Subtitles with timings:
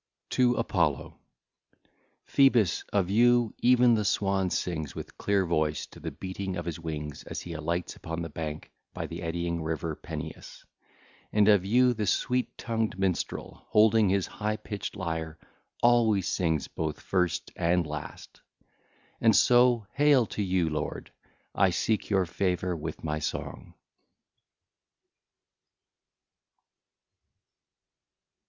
[0.01, 0.29] XXI.
[0.31, 1.03] TO APOLLO (ll.
[1.03, 1.19] 1 4)
[2.25, 6.79] Phoebus, of you even the swan sings with clear voice to the beating of his
[6.79, 10.65] wings, as he alights upon the bank by the eddying river Peneus;
[11.31, 15.37] and of you the sweet tongued minstrel, holding his high pitched lyre,
[15.83, 18.39] always sings both first and last.
[18.39, 18.43] (l.
[18.57, 18.63] 5)
[19.21, 21.11] And so hail to you, lord!
[21.53, 23.75] I seek your favour with my song.